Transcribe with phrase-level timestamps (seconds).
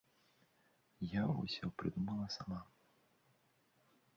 [1.09, 2.59] Я ўсё прыдумала сама.